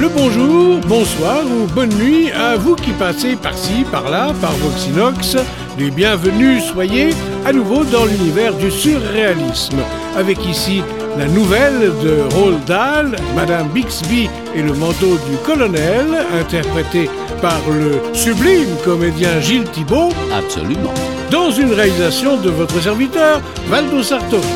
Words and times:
Le 0.00 0.08
bonjour, 0.08 0.80
bonsoir 0.88 1.42
ou 1.44 1.66
bonne 1.74 1.92
nuit 1.96 2.30
à 2.30 2.56
vous 2.56 2.74
qui 2.74 2.90
passez 2.92 3.36
par-ci, 3.36 3.84
par-là, 3.92 4.32
par 4.40 4.52
Voxinox. 4.52 5.36
Les 5.78 5.90
bienvenus, 5.90 6.64
soyez 6.72 7.10
à 7.44 7.52
nouveau 7.52 7.84
dans 7.84 8.06
l'univers 8.06 8.54
du 8.54 8.70
surréalisme. 8.70 9.80
Avec 10.16 10.42
ici 10.46 10.82
la 11.18 11.26
nouvelle 11.26 11.92
de 12.02 12.34
Roald 12.34 12.64
Dahl, 12.64 13.14
Madame 13.36 13.68
Bixby 13.68 14.30
et 14.54 14.62
le 14.62 14.72
manteau 14.72 15.18
du 15.28 15.36
colonel, 15.44 16.06
interprété 16.32 17.10
par 17.42 17.60
le 17.68 18.00
sublime 18.14 18.74
comédien 18.82 19.38
Gilles 19.40 19.70
Thibault. 19.70 20.14
Absolument. 20.32 20.94
Dans 21.30 21.50
une 21.50 21.74
réalisation 21.74 22.38
de 22.38 22.48
votre 22.48 22.80
serviteur, 22.80 23.42
Valdo 23.68 24.02
Sartori. 24.02 24.48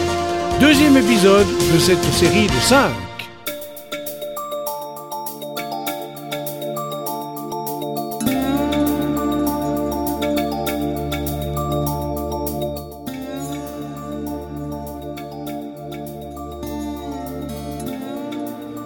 Deuxième 0.58 0.96
épisode 0.96 1.46
de 1.74 1.78
cette 1.78 2.02
série 2.04 2.46
de 2.46 2.62
5. 2.62 3.03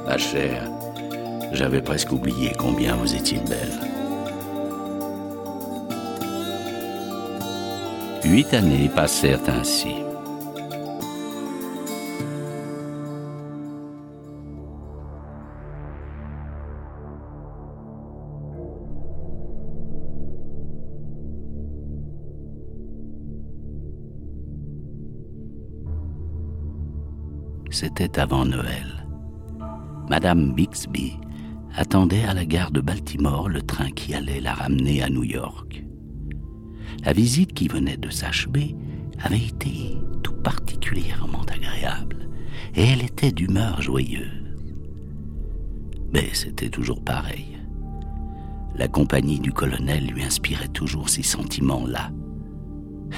Ma 0.08 0.16
chère, 0.16 0.62
J'avais 1.52 1.82
presque 1.82 2.10
oublié 2.12 2.52
combien 2.58 2.96
vous 2.96 3.14
étiez 3.14 3.40
belle. 3.40 3.78
Huit 8.24 8.54
années 8.54 8.88
passèrent 8.88 9.38
ainsi. 9.48 9.96
C'était 27.70 28.18
avant 28.18 28.46
Noël. 28.46 28.97
Madame 30.08 30.54
Bixby 30.54 31.18
attendait 31.76 32.24
à 32.24 32.32
la 32.32 32.46
gare 32.46 32.70
de 32.70 32.80
Baltimore 32.80 33.48
le 33.48 33.60
train 33.60 33.90
qui 33.90 34.14
allait 34.14 34.40
la 34.40 34.54
ramener 34.54 35.02
à 35.02 35.10
New 35.10 35.24
York. 35.24 35.84
La 37.04 37.12
visite 37.12 37.52
qui 37.52 37.68
venait 37.68 37.98
de 37.98 38.08
s'achever 38.08 38.74
avait 39.22 39.36
été 39.36 39.98
tout 40.22 40.34
particulièrement 40.42 41.42
agréable, 41.42 42.28
et 42.74 42.84
elle 42.84 43.02
était 43.02 43.32
d'humeur 43.32 43.82
joyeuse. 43.82 44.56
Mais 46.12 46.30
c'était 46.32 46.70
toujours 46.70 47.04
pareil. 47.04 47.58
La 48.76 48.88
compagnie 48.88 49.40
du 49.40 49.52
colonel 49.52 50.06
lui 50.06 50.22
inspirait 50.22 50.68
toujours 50.68 51.10
ces 51.10 51.22
sentiments-là. 51.22 52.10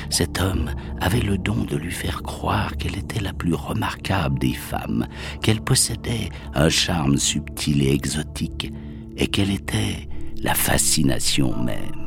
Cet 0.09 0.41
homme 0.41 0.71
avait 1.01 1.21
le 1.21 1.39
don 1.39 1.65
de 1.65 1.77
lui 1.77 1.93
faire 1.93 2.23
croire 2.23 2.77
qu'elle 2.77 2.97
était 2.97 3.21
la 3.21 3.33
plus 3.33 3.55
remarquable 3.55 4.39
des 4.39 4.55
femmes, 4.55 5.07
qu'elle 5.43 5.61
possédait 5.61 6.29
un 6.55 6.69
charme 6.69 7.17
subtil 7.17 7.83
et 7.83 7.93
exotique, 7.93 8.73
et 9.17 9.27
qu'elle 9.27 9.51
était 9.51 10.09
la 10.43 10.55
fascination 10.55 11.57
même. 11.63 12.00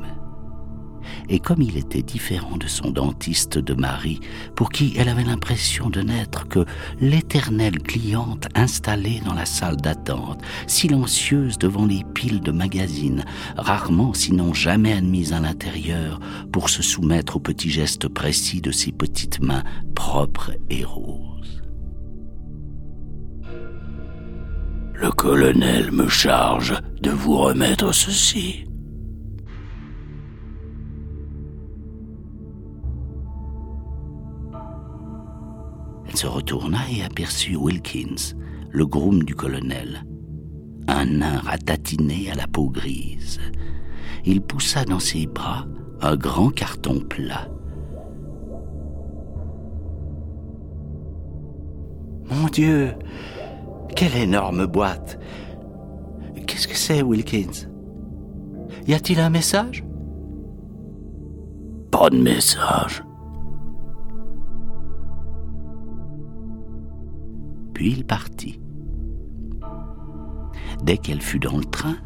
Et 1.29 1.39
comme 1.39 1.61
il 1.61 1.77
était 1.77 2.01
différent 2.01 2.57
de 2.57 2.67
son 2.67 2.91
dentiste 2.91 3.57
de 3.57 3.73
mari, 3.73 4.19
pour 4.55 4.69
qui 4.69 4.93
elle 4.97 5.09
avait 5.09 5.23
l'impression 5.23 5.89
de 5.89 6.01
n'être 6.01 6.47
que 6.47 6.65
l'éternelle 6.99 7.81
cliente 7.81 8.47
installée 8.55 9.21
dans 9.25 9.33
la 9.33 9.45
salle 9.45 9.77
d'attente, 9.77 10.41
silencieuse 10.67 11.57
devant 11.57 11.85
les 11.85 12.03
piles 12.13 12.41
de 12.41 12.51
magazines, 12.51 13.23
rarement 13.57 14.13
sinon 14.13 14.53
jamais 14.53 14.93
admise 14.93 15.33
à 15.33 15.39
l'intérieur 15.39 16.19
pour 16.51 16.69
se 16.69 16.83
soumettre 16.83 17.37
aux 17.37 17.41
petits 17.41 17.69
gestes 17.69 18.07
précis 18.07 18.61
de 18.61 18.71
ses 18.71 18.91
petites 18.91 19.41
mains 19.41 19.63
propres 19.95 20.51
et 20.69 20.83
roses. 20.83 21.61
Le 24.93 25.11
colonel 25.11 25.91
me 25.91 26.07
charge 26.07 26.75
de 27.01 27.09
vous 27.09 27.37
remettre 27.37 27.93
ceci. 27.93 28.65
Se 36.23 36.27
retourna 36.29 36.77
et 36.89 37.03
aperçut 37.03 37.57
Wilkins, 37.57 38.33
le 38.71 38.85
groom 38.85 39.23
du 39.23 39.35
colonel. 39.35 40.05
Un 40.87 41.05
nain 41.05 41.39
ratatiné 41.39 42.31
à 42.31 42.35
la 42.35 42.47
peau 42.47 42.69
grise. 42.69 43.41
Il 44.23 44.39
poussa 44.39 44.85
dans 44.85 44.99
ses 44.99 45.27
bras 45.27 45.65
un 45.99 46.15
grand 46.15 46.49
carton 46.49 47.01
plat. 47.01 47.49
Mon 52.29 52.47
Dieu, 52.47 52.93
quelle 53.93 54.15
énorme 54.15 54.65
boîte. 54.65 55.19
Qu'est-ce 56.47 56.69
que 56.69 56.77
c'est, 56.77 57.01
Wilkins? 57.01 57.67
Y 58.87 58.93
a-t-il 58.93 59.19
un 59.19 59.29
message? 59.29 59.83
Pas 61.91 62.09
de 62.09 62.17
message. 62.17 63.03
Il 67.85 68.05
partit. 68.05 68.61
Dès 70.83 70.97
qu'elle 70.97 71.21
fut 71.21 71.39
dans 71.39 71.57
le 71.57 71.65
train, 71.65 71.97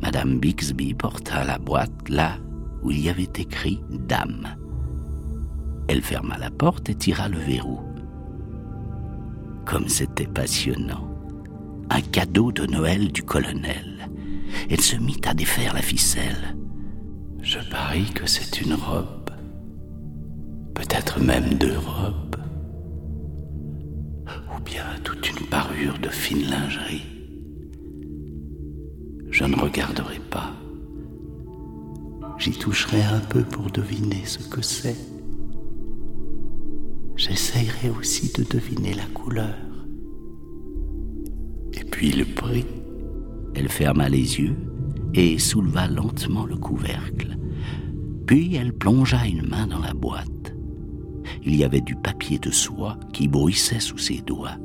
Madame 0.00 0.38
Bixby 0.38 0.94
porta 0.94 1.44
la 1.44 1.58
boîte 1.58 2.08
là 2.08 2.36
où 2.84 2.92
il 2.92 3.00
y 3.00 3.08
avait 3.08 3.32
écrit 3.36 3.80
Dame. 3.90 4.54
Elle 5.88 6.02
ferma 6.02 6.38
la 6.38 6.52
porte 6.52 6.88
et 6.88 6.94
tira 6.94 7.28
le 7.28 7.38
verrou. 7.38 7.80
Comme 9.64 9.88
c'était 9.88 10.28
passionnant. 10.28 11.10
Un 11.90 12.00
cadeau 12.00 12.52
de 12.52 12.66
Noël 12.66 13.10
du 13.10 13.24
colonel. 13.24 14.08
Elle 14.70 14.80
se 14.80 14.96
mit 14.96 15.20
à 15.26 15.34
défaire 15.34 15.74
la 15.74 15.82
ficelle. 15.82 16.56
Je 17.42 17.58
parie 17.72 18.10
que 18.12 18.26
c'est 18.26 18.60
une 18.60 18.74
robe. 18.74 19.30
Peut-être 20.74 21.18
même 21.20 21.54
deux 21.54 21.76
robes. 21.76 22.43
Ou 24.64 24.70
bien 24.70 24.84
toute 25.02 25.28
une 25.28 25.46
parure 25.46 25.98
de 25.98 26.08
fine 26.08 26.48
lingerie. 26.48 27.04
Je 29.30 29.44
ne 29.44 29.56
regarderai 29.56 30.18
pas. 30.30 30.54
J'y 32.38 32.52
toucherai 32.52 33.02
un 33.02 33.20
peu 33.20 33.42
pour 33.42 33.70
deviner 33.70 34.24
ce 34.24 34.38
que 34.48 34.62
c'est. 34.62 34.96
J'essayerai 37.16 37.90
aussi 37.90 38.32
de 38.32 38.44
deviner 38.44 38.94
la 38.94 39.04
couleur. 39.06 39.54
Et 41.74 41.84
puis 41.84 42.12
le 42.12 42.24
prix. 42.24 42.64
Elle 43.54 43.68
ferma 43.68 44.08
les 44.08 44.40
yeux 44.40 44.56
et 45.12 45.38
souleva 45.38 45.88
lentement 45.88 46.46
le 46.46 46.56
couvercle. 46.56 47.36
Puis 48.26 48.54
elle 48.56 48.72
plongea 48.72 49.26
une 49.26 49.46
main 49.46 49.66
dans 49.66 49.80
la 49.80 49.92
boîte. 49.92 50.33
Il 51.44 51.56
y 51.56 51.64
avait 51.64 51.80
du 51.80 51.94
papier 51.94 52.38
de 52.38 52.50
soie 52.50 52.98
qui 53.12 53.28
bruissait 53.28 53.80
sous 53.80 53.98
ses 53.98 54.20
doigts. 54.20 54.56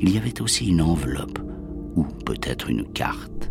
Il 0.00 0.14
y 0.14 0.18
avait 0.18 0.40
aussi 0.40 0.68
une 0.68 0.80
enveloppe, 0.80 1.40
ou 1.96 2.04
peut-être 2.24 2.70
une 2.70 2.84
carte. 2.92 3.50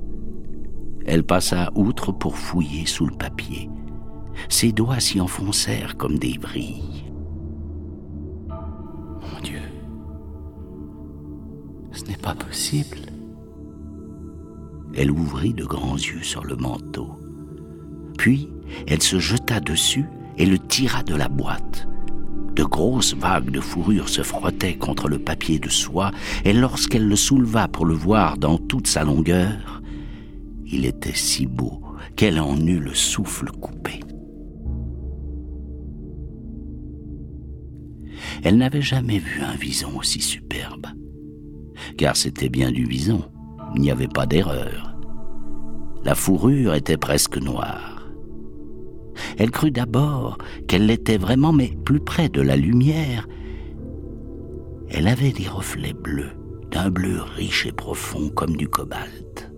Elle 1.06 1.24
passa 1.24 1.72
outre 1.76 2.14
pour 2.14 2.38
fouiller 2.38 2.86
sous 2.86 3.06
le 3.06 3.16
papier. 3.16 3.70
Ses 4.48 4.72
doigts 4.72 5.02
s'y 5.02 5.20
enfoncèrent 5.20 5.98
comme 5.98 6.18
des 6.18 6.38
vrilles. 6.38 7.12
Mon 8.50 9.42
Dieu, 9.44 9.62
ce 11.92 12.06
n'est 12.06 12.18
pas 12.18 12.36
possible. 12.36 13.00
Elle 14.96 15.12
ouvrit 15.12 15.54
de 15.54 15.66
grands 15.66 15.98
yeux 15.98 16.24
sur 16.24 16.46
le 16.46 16.56
manteau. 16.56 17.20
Puis, 18.18 18.50
elle 18.88 19.02
se 19.02 19.20
jeta 19.20 19.60
dessus 19.60 20.06
et 20.38 20.46
le 20.46 20.58
tira 20.58 21.04
de 21.04 21.16
la 21.16 21.28
boîte. 21.28 21.88
De 22.56 22.64
grosses 22.64 23.16
vagues 23.16 23.50
de 23.50 23.60
fourrure 23.60 24.10
se 24.10 24.22
frottaient 24.22 24.76
contre 24.76 25.08
le 25.08 25.18
papier 25.18 25.58
de 25.60 25.70
soie, 25.70 26.12
et 26.46 26.54
lorsqu'elle 26.54 27.08
le 27.08 27.16
souleva 27.16 27.68
pour 27.68 27.86
le 27.86 27.96
voir 27.96 28.38
dans 28.38 28.58
toute 28.58 28.88
sa 28.88 29.04
longueur, 29.04 29.82
il 30.66 30.86
était 30.86 31.16
si 31.16 31.48
beau 31.48 31.82
qu'elle 32.16 32.40
en 32.40 32.58
eut 32.58 32.80
le 32.80 32.94
souffle 32.94 33.50
coupé. 33.52 34.00
Elle 38.44 38.58
n'avait 38.58 38.82
jamais 38.82 39.20
vu 39.20 39.42
un 39.42 39.56
vison 39.56 39.98
aussi 39.98 40.22
superbe, 40.22 40.88
car 41.98 42.16
c'était 42.16 42.50
bien 42.50 42.72
du 42.72 42.86
vison, 42.86 43.24
il 43.76 43.82
n'y 43.82 43.92
avait 43.92 44.08
pas 44.08 44.26
d'erreur. 44.26 44.96
La 46.04 46.16
fourrure 46.16 46.74
était 46.76 46.98
presque 46.98 47.38
noire. 47.38 47.93
Elle 49.38 49.52
crut 49.52 49.74
d'abord 49.74 50.38
qu'elle 50.68 50.86
l'était 50.86 51.18
vraiment, 51.18 51.54
mais 51.54 51.72
plus 51.86 52.00
près 52.00 52.30
de 52.30 52.42
la 52.42 52.56
lumière, 52.56 53.28
elle 54.90 55.08
avait 55.08 55.32
des 55.32 55.48
reflets 55.48 55.94
bleus, 55.94 56.32
d'un 56.72 56.90
bleu 56.90 57.22
riche 57.36 57.66
et 57.66 57.72
profond 57.72 58.30
comme 58.30 58.56
du 58.56 58.68
cobalt. 58.68 59.52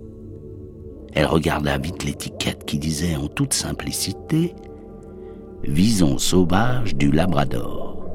Elle 1.13 1.25
regarda 1.25 1.77
vite 1.77 2.03
l'étiquette 2.03 2.65
qui 2.65 2.77
disait 2.77 3.15
en 3.15 3.27
toute 3.27 3.53
simplicité 3.53 4.53
Vison 5.63 6.17
sauvage 6.17 6.95
du 6.95 7.11
Labrador. 7.11 8.05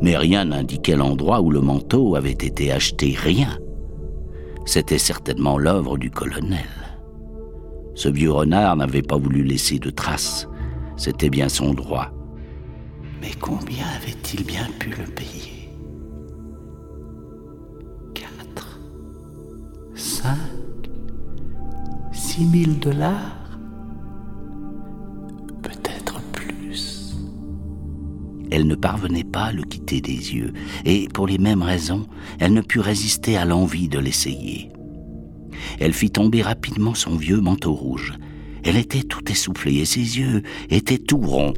Mais 0.00 0.16
rien 0.16 0.46
n'indiquait 0.46 0.96
l'endroit 0.96 1.40
où 1.40 1.50
le 1.50 1.60
manteau 1.60 2.16
avait 2.16 2.30
été 2.30 2.72
acheté, 2.72 3.14
rien. 3.16 3.58
C'était 4.64 4.98
certainement 4.98 5.58
l'œuvre 5.58 5.98
du 5.98 6.10
colonel. 6.10 6.68
Ce 7.94 8.08
vieux 8.08 8.30
renard 8.30 8.76
n'avait 8.76 9.02
pas 9.02 9.18
voulu 9.18 9.42
laisser 9.42 9.78
de 9.78 9.90
traces. 9.90 10.48
C'était 11.00 11.30
bien 11.30 11.48
son 11.48 11.72
droit. 11.72 12.10
Mais 13.22 13.30
combien 13.40 13.86
avait-il 13.96 14.44
bien 14.44 14.68
pu 14.78 14.90
le 14.90 15.06
payer? 15.06 15.70
Quatre 18.12 18.78
Cinq 19.94 20.36
Six 22.12 22.44
mille 22.44 22.78
dollars? 22.78 23.58
Peut-être 25.62 26.20
plus. 26.32 27.16
Elle 28.50 28.66
ne 28.66 28.74
parvenait 28.74 29.24
pas 29.24 29.44
à 29.44 29.52
le 29.52 29.62
quitter 29.62 30.02
des 30.02 30.34
yeux, 30.34 30.52
et 30.84 31.08
pour 31.14 31.26
les 31.26 31.38
mêmes 31.38 31.62
raisons, 31.62 32.08
elle 32.40 32.52
ne 32.52 32.60
put 32.60 32.80
résister 32.80 33.38
à 33.38 33.46
l'envie 33.46 33.88
de 33.88 33.98
l'essayer. 33.98 34.70
Elle 35.78 35.94
fit 35.94 36.10
tomber 36.10 36.42
rapidement 36.42 36.92
son 36.92 37.16
vieux 37.16 37.40
manteau 37.40 37.72
rouge. 37.72 38.18
Elle 38.64 38.76
était 38.76 39.02
tout 39.02 39.30
essoufflée 39.30 39.76
et 39.76 39.84
ses 39.84 40.18
yeux 40.18 40.42
étaient 40.70 40.98
tout 40.98 41.20
ronds. 41.20 41.54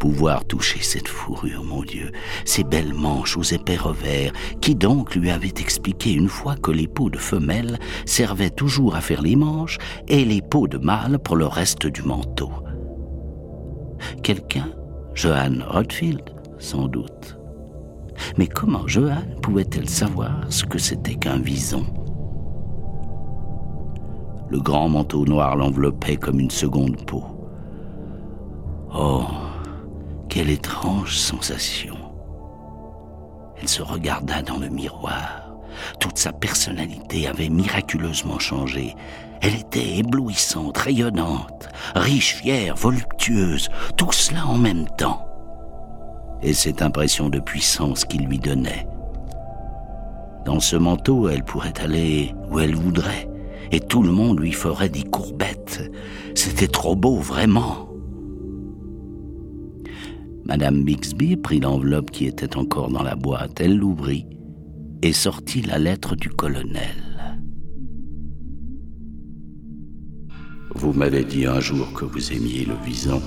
Pouvoir 0.00 0.44
toucher 0.44 0.80
cette 0.82 1.08
fourrure, 1.08 1.64
mon 1.64 1.82
Dieu, 1.82 2.12
ces 2.44 2.64
belles 2.64 2.94
manches 2.94 3.36
aux 3.36 3.42
épais 3.42 3.76
revers, 3.76 4.32
qui 4.60 4.74
donc 4.74 5.14
lui 5.14 5.30
avait 5.30 5.48
expliqué 5.48 6.12
une 6.12 6.28
fois 6.28 6.54
que 6.56 6.70
les 6.70 6.86
peaux 6.86 7.10
de 7.10 7.18
femelle 7.18 7.78
servaient 8.04 8.50
toujours 8.50 8.94
à 8.94 9.00
faire 9.00 9.22
les 9.22 9.36
manches 9.36 9.78
et 10.06 10.24
les 10.24 10.42
peaux 10.42 10.68
de 10.68 10.78
mâle 10.78 11.18
pour 11.18 11.36
le 11.36 11.46
reste 11.46 11.86
du 11.86 12.02
manteau. 12.02 12.52
Quelqu'un 14.22 14.68
Johan 15.14 15.60
Rodfield, 15.66 16.22
sans 16.58 16.88
doute. 16.88 17.38
Mais 18.36 18.46
comment 18.46 18.86
Johan 18.86 19.24
pouvait-elle 19.42 19.88
savoir 19.88 20.40
ce 20.50 20.64
que 20.64 20.78
c'était 20.78 21.14
qu'un 21.14 21.38
vison? 21.38 21.86
Le 24.48 24.60
grand 24.60 24.88
manteau 24.88 25.24
noir 25.24 25.56
l'enveloppait 25.56 26.16
comme 26.16 26.40
une 26.40 26.50
seconde 26.50 27.04
peau. 27.04 27.24
Oh, 28.94 29.24
quelle 30.28 30.50
étrange 30.50 31.16
sensation. 31.16 31.96
Elle 33.60 33.68
se 33.68 33.82
regarda 33.82 34.42
dans 34.42 34.58
le 34.58 34.68
miroir. 34.68 35.50
Toute 36.00 36.18
sa 36.18 36.32
personnalité 36.32 37.26
avait 37.26 37.48
miraculeusement 37.48 38.38
changé. 38.38 38.94
Elle 39.42 39.54
était 39.54 39.98
éblouissante, 39.98 40.78
rayonnante, 40.78 41.68
riche, 41.94 42.36
fière, 42.36 42.76
voluptueuse, 42.76 43.68
tout 43.96 44.12
cela 44.12 44.46
en 44.46 44.56
même 44.56 44.86
temps. 44.96 45.26
Et 46.42 46.54
cette 46.54 46.82
impression 46.82 47.28
de 47.28 47.40
puissance 47.40 48.04
qu'il 48.04 48.26
lui 48.26 48.38
donnait. 48.38 48.86
Dans 50.44 50.60
ce 50.60 50.76
manteau, 50.76 51.28
elle 51.28 51.42
pourrait 51.42 51.78
aller 51.80 52.34
où 52.50 52.60
elle 52.60 52.76
voudrait 52.76 53.25
et 53.72 53.80
tout 53.80 54.02
le 54.02 54.12
monde 54.12 54.40
lui 54.40 54.52
ferait 54.52 54.88
des 54.88 55.02
courbettes. 55.02 55.90
C'était 56.34 56.68
trop 56.68 56.96
beau, 56.96 57.16
vraiment. 57.16 57.88
Madame 60.44 60.84
Bixby 60.84 61.36
prit 61.36 61.60
l'enveloppe 61.60 62.10
qui 62.12 62.26
était 62.26 62.56
encore 62.56 62.90
dans 62.90 63.02
la 63.02 63.16
boîte, 63.16 63.60
elle 63.60 63.76
l'ouvrit 63.76 64.26
et 65.02 65.12
sortit 65.12 65.62
la 65.62 65.78
lettre 65.78 66.14
du 66.14 66.28
colonel. 66.28 67.02
Vous 70.76 70.92
m'avez 70.92 71.24
dit 71.24 71.46
un 71.46 71.58
jour 71.58 71.92
que 71.94 72.04
vous 72.04 72.32
aimiez 72.32 72.64
le 72.64 72.74
vison, 72.84 73.20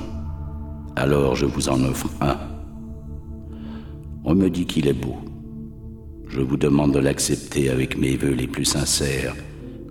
alors 0.96 1.36
je 1.36 1.46
vous 1.46 1.68
en 1.68 1.84
offre 1.84 2.10
un. 2.22 2.38
On 4.24 4.36
me 4.36 4.50
dit 4.50 4.66
qu'il 4.66 4.88
est 4.88 4.94
beau. 4.94 5.18
Je 6.28 6.42
vous 6.42 6.58
demande 6.58 6.94
de 6.94 7.00
l'accepter 7.00 7.70
avec 7.70 7.98
mes 7.98 8.16
voeux 8.16 8.34
les 8.34 8.48
plus 8.48 8.66
sincères 8.66 9.36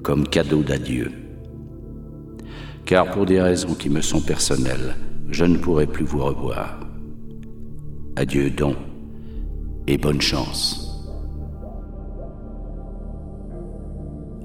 comme 0.03 0.27
cadeau 0.27 0.62
d'adieu. 0.62 1.11
Car 2.85 3.11
pour 3.11 3.27
des 3.27 3.41
raisons 3.41 3.75
qui 3.75 3.91
me 3.91 4.00
sont 4.00 4.21
personnelles, 4.21 4.97
je 5.29 5.45
ne 5.45 5.59
pourrai 5.59 5.87
plus 5.87 6.05
vous 6.05 6.25
revoir. 6.25 6.81
Adieu 8.17 8.50
donc, 8.50 8.77
et 9.87 9.99
bonne 9.99 10.21
chance. 10.21 10.85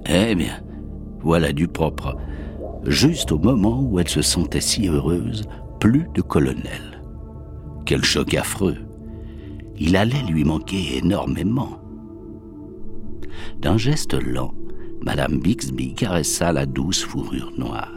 Eh 0.05 0.35
bien, 0.35 0.61
voilà 1.21 1.53
du 1.53 1.67
propre. 1.67 2.17
Juste 2.85 3.31
au 3.31 3.39
moment 3.39 3.81
où 3.81 3.99
elle 3.99 4.09
se 4.09 4.21
sentait 4.21 4.61
si 4.61 4.87
heureuse, 4.89 5.43
plus 5.79 6.07
de 6.13 6.21
colonel. 6.21 7.01
Quel 7.85 8.03
choc 8.03 8.33
affreux. 8.33 8.77
Il 9.77 9.95
allait 9.95 10.23
lui 10.27 10.43
manquer 10.43 10.97
énormément. 10.97 11.79
D'un 13.59 13.77
geste 13.77 14.13
lent, 14.13 14.53
Madame 15.05 15.39
Bixby 15.39 15.93
caressa 15.93 16.53
la 16.53 16.65
douce 16.65 17.03
fourrure 17.03 17.51
noire. 17.57 17.91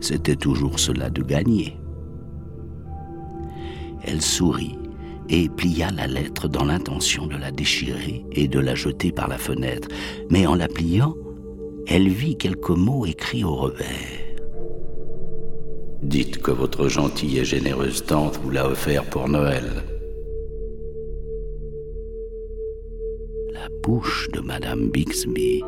C'était 0.00 0.36
toujours 0.36 0.78
cela 0.78 1.10
de 1.10 1.20
gagner. 1.22 1.76
Elle 4.04 4.22
sourit 4.22 4.78
et 5.28 5.48
plia 5.48 5.90
la 5.90 6.06
lettre 6.06 6.46
dans 6.46 6.64
l'intention 6.64 7.26
de 7.26 7.36
la 7.36 7.50
déchirer 7.50 8.24
et 8.30 8.46
de 8.46 8.60
la 8.60 8.76
jeter 8.76 9.10
par 9.10 9.26
la 9.26 9.38
fenêtre, 9.38 9.88
mais 10.30 10.46
en 10.46 10.54
la 10.54 10.68
pliant, 10.68 11.16
elle 11.88 12.08
vit 12.08 12.36
quelques 12.36 12.70
mots 12.70 13.04
écrits 13.04 13.42
au 13.42 13.56
revers. 13.56 14.36
Dites 16.02 16.38
que 16.38 16.52
votre 16.52 16.88
gentille 16.88 17.38
et 17.38 17.44
généreuse 17.44 18.04
tante 18.04 18.38
vous 18.40 18.50
l'a 18.50 18.68
offert 18.68 19.04
pour 19.04 19.28
Noël. 19.28 19.82
Bouche 23.82 24.28
de 24.32 24.40
Madame 24.40 24.88
Bixby, 24.90 25.62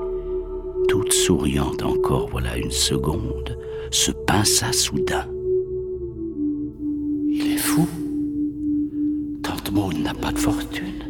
toute 0.89 1.13
souriante 1.13 1.83
encore 1.83 2.29
voilà 2.29 2.57
une 2.57 2.71
seconde, 2.71 3.59
se 3.91 4.11
pinça 4.11 4.73
soudain. 4.73 5.27
Il 7.29 7.53
est 7.53 7.59
fou. 7.59 7.89
Tante 9.43 9.73
Maud 9.73 9.99
n'a 9.99 10.15
pas 10.15 10.33
de 10.33 10.39
fortune. 10.39 11.03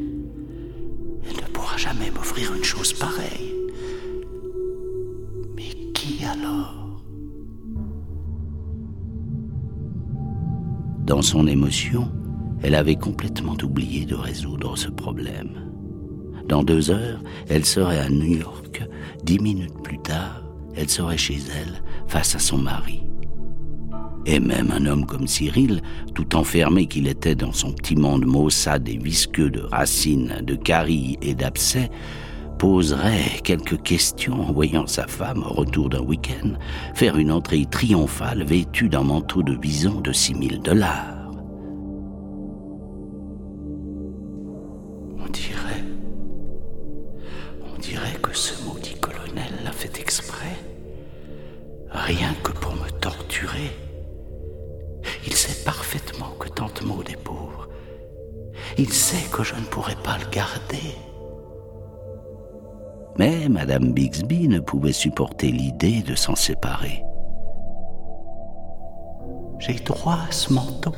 Elle 1.28 1.36
ne 1.36 1.48
pourra 1.52 1.76
jamais 1.76 2.10
m'offrir 2.10 2.54
une 2.54 2.64
chose 2.64 2.92
pareille. 2.92 3.52
Mais 5.56 5.70
qui 5.92 6.24
alors? 6.24 7.00
Dans 11.04 11.22
son 11.22 11.46
émotion, 11.46 12.10
elle 12.62 12.74
avait 12.74 12.96
complètement 12.96 13.56
oublié 13.62 14.06
de 14.06 14.14
résoudre 14.14 14.76
ce 14.76 14.88
problème. 14.88 15.73
Dans 16.48 16.62
deux 16.62 16.90
heures, 16.90 17.20
elle 17.48 17.64
serait 17.64 17.98
à 17.98 18.08
New 18.08 18.38
York. 18.38 18.82
Dix 19.22 19.38
minutes 19.38 19.82
plus 19.82 19.98
tard, 19.98 20.42
elle 20.76 20.90
serait 20.90 21.18
chez 21.18 21.38
elle, 21.58 21.82
face 22.06 22.34
à 22.34 22.38
son 22.38 22.58
mari. 22.58 23.02
Et 24.26 24.40
même 24.40 24.70
un 24.70 24.86
homme 24.86 25.06
comme 25.06 25.26
Cyril, 25.26 25.82
tout 26.14 26.34
enfermé 26.34 26.86
qu'il 26.86 27.08
était 27.08 27.34
dans 27.34 27.52
son 27.52 27.72
petit 27.72 27.96
monde 27.96 28.24
maussade 28.24 28.88
et 28.88 28.96
visqueux 28.96 29.50
de 29.50 29.60
racines, 29.60 30.40
de 30.42 30.54
carilles 30.54 31.18
et 31.20 31.34
d'abcès, 31.34 31.90
poserait 32.58 33.40
quelques 33.42 33.82
questions 33.82 34.40
en 34.40 34.52
voyant 34.52 34.86
sa 34.86 35.06
femme, 35.06 35.42
au 35.42 35.52
retour 35.52 35.90
d'un 35.90 36.00
week-end, 36.00 36.52
faire 36.94 37.18
une 37.18 37.32
entrée 37.32 37.66
triomphale 37.66 38.44
vêtue 38.44 38.88
d'un 38.88 39.02
manteau 39.02 39.42
de 39.42 39.58
vison 39.60 40.00
de 40.00 40.12
six 40.12 40.34
mille 40.34 40.60
dollars. 40.60 41.13
Il 55.26 55.34
sait 55.34 55.64
parfaitement 55.64 56.30
que 56.38 56.48
Tante 56.48 56.82
Maud 56.82 57.08
est 57.08 57.22
pauvre. 57.22 57.68
Il 58.76 58.92
sait 58.92 59.28
que 59.30 59.42
je 59.42 59.54
ne 59.54 59.64
pourrai 59.64 59.96
pas 60.02 60.18
le 60.18 60.30
garder. 60.30 60.94
Mais 63.18 63.48
Madame 63.48 63.92
Bixby 63.92 64.48
ne 64.48 64.60
pouvait 64.60 64.92
supporter 64.92 65.50
l'idée 65.50 66.02
de 66.02 66.14
s'en 66.14 66.34
séparer. 66.34 67.04
J'ai 69.60 69.74
droit 69.74 70.18
à 70.28 70.32
ce 70.32 70.52
manteau. 70.52 70.92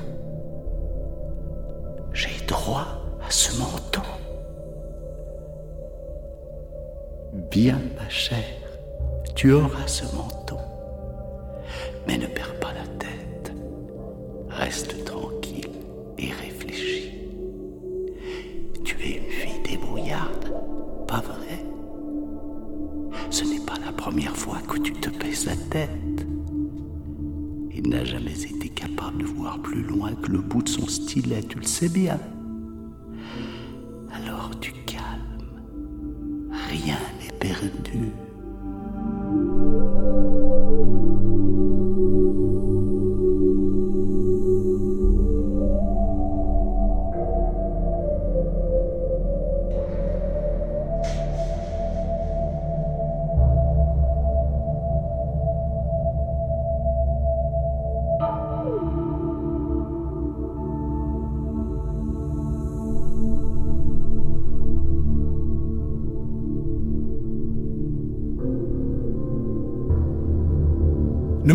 J'ai 2.13 2.45
droit 2.47 2.87
à 3.27 3.31
ce 3.31 3.59
manteau. 3.59 4.03
Bien, 7.51 7.79
ma 7.97 8.09
chère, 8.09 8.39
tu 9.35 9.53
auras 9.53 9.87
ce 9.87 10.05
manteau. 10.17 10.59
Mais 12.07 12.17
ne 12.17 12.27
perds. 12.27 12.56
Reste 14.67 15.05
tranquille 15.05 15.71
et 16.19 16.33
réfléchis. 16.33 17.13
Tu 18.83 18.97
es 19.01 19.19
une 19.19 19.31
fille 19.31 19.63
débrouillarde, 19.63 20.53
pas 21.07 21.21
vrai? 21.21 21.65
Ce 23.31 23.45
n'est 23.45 23.65
pas 23.65 23.79
la 23.85 23.93
première 23.93 24.37
fois 24.37 24.59
que 24.69 24.79
tu 24.79 24.93
te 24.95 25.09
pèses 25.09 25.47
la 25.47 25.55
tête. 25.55 26.27
Il 27.77 27.89
n'a 27.89 28.05
jamais 28.05 28.43
été 28.43 28.69
capable 28.71 29.19
de 29.19 29.27
voir 29.27 29.63
plus 29.63 29.83
loin 29.83 30.17
que 30.17 30.33
le 30.33 30.41
bout 30.41 30.63
de 30.63 30.69
son 30.69 30.89
stylet, 30.89 31.45
tu 31.45 31.61
le 31.61 31.65
sais 31.65 31.89
bien. 31.89 32.19
Alors 34.13 34.51
tu 34.59 34.73
calmes. 34.85 35.45
Rien 36.73 36.99
n'est 37.21 37.39
perdu. 37.39 38.11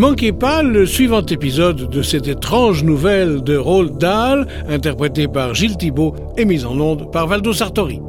Manquez 0.01 0.31
pas 0.31 0.63
le 0.63 0.87
suivant 0.87 1.21
épisode 1.21 1.87
de 1.87 2.01
cette 2.01 2.27
étrange 2.27 2.83
nouvelle 2.83 3.43
de 3.43 3.55
Roald 3.55 3.99
Dahl, 3.99 4.47
interprété 4.67 5.27
par 5.27 5.53
Gilles 5.53 5.77
Thibault 5.77 6.15
et 6.37 6.45
mise 6.45 6.65
en 6.65 6.79
onde 6.79 7.11
par 7.11 7.27
Valdo 7.27 7.53
Sartori. 7.53 8.01